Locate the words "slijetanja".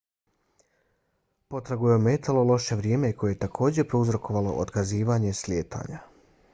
5.45-6.01